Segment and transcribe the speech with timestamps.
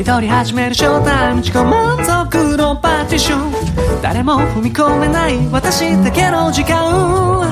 [0.00, 4.00] 一人始めるショータイム自己満足のパーティション。
[4.00, 7.44] 誰も踏み込めない私だけの時間。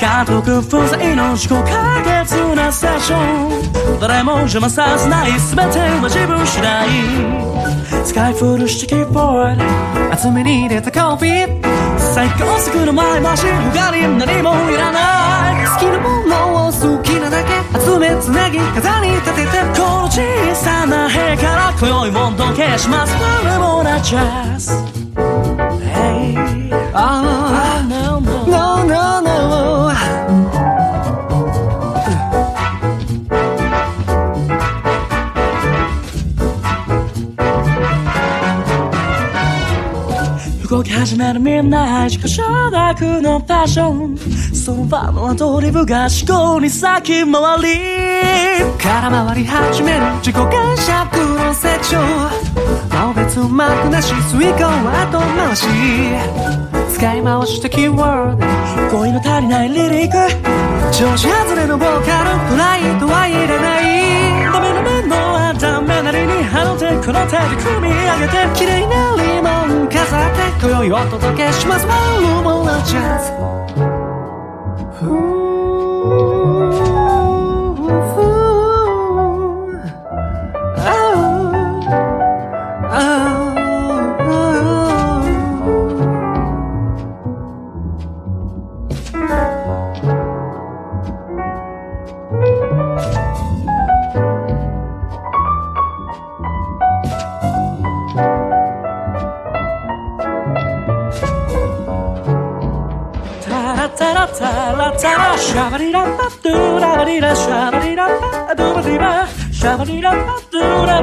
[0.00, 4.00] 家族不在の自己解決なセッション。
[4.00, 6.88] 誰も邪魔させない全ては自分次第。
[8.02, 11.62] 使い古したキーボード厚めに入れたコーヒー。
[11.98, 13.28] 最高速の前橋
[13.74, 15.66] 他に何もいらない。
[15.66, 17.52] 好きなものを好きなだけ。
[17.78, 19.20] 集めつなぎ飾り
[21.84, 23.14] 屋から今宵温度消します。
[23.20, 24.72] 誰もなチャンス
[25.14, 26.34] Hey
[26.94, 29.20] Oh no no no no.
[29.20, 29.44] no
[40.68, 44.16] 動き始めるみんな自己承諾のファッション。
[44.54, 48.04] その場のアドリブが思考に先回り。
[48.82, 51.23] 空回り始める自己感触のセクションの別
[53.44, 55.66] うまくなし遂行は後回し
[56.94, 60.16] 使い回したキーワード語彙の足りないリリック。
[60.90, 63.84] 調子外れのボーカルプライドは入れない。
[64.50, 69.50] ダメダメのはダメなりにあの手この手で組み上げて綺麗なリボ
[69.84, 71.86] ン飾って今宵お届けします。
[71.86, 73.93] ワンルームのチャンス。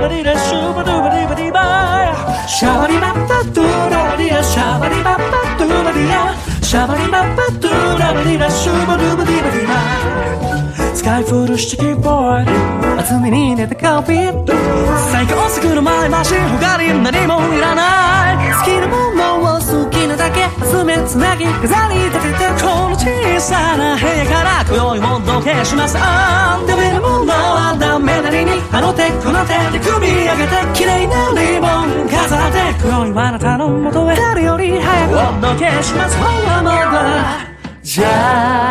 [0.02, 5.22] バリラシュバドゥバディバディバシャバリラパドゥラバリラシャバリラパ
[5.58, 9.72] ドゥバディラシャバリラパドゥラバリラシュバドゥバディバディバ
[10.94, 14.32] 使い古したキーボード厚めに入れたコピー
[15.12, 22.21] 最高速の前橋他に何もいらない好きなものを好きなだけ集めつなぎ飾り立ててこの
[23.02, 25.98] 小さな部屋から今宵温度消します。
[25.98, 32.08] あんダメなものはダメなりにあの手この手で組み上げて綺麗なリボン。
[32.08, 34.16] 飾って今宵はあなたの元へ。
[34.16, 36.16] 誰より早く温度消します。
[36.16, 37.48] ほらまだ。
[37.82, 38.08] じゃ
[38.68, 38.71] あ。